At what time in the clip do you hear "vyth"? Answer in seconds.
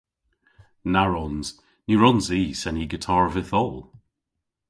3.33-3.53